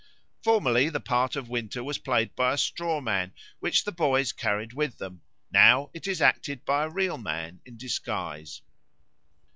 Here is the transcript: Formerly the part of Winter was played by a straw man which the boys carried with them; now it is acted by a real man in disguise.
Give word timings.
Formerly 0.43 0.89
the 0.89 0.99
part 0.99 1.35
of 1.35 1.47
Winter 1.47 1.83
was 1.83 1.99
played 1.99 2.35
by 2.35 2.53
a 2.53 2.57
straw 2.57 3.01
man 3.01 3.33
which 3.59 3.83
the 3.83 3.91
boys 3.91 4.31
carried 4.33 4.73
with 4.73 4.97
them; 4.97 5.21
now 5.53 5.91
it 5.93 6.07
is 6.07 6.23
acted 6.23 6.65
by 6.65 6.85
a 6.85 6.89
real 6.89 7.19
man 7.19 7.61
in 7.67 7.77
disguise. 7.77 8.63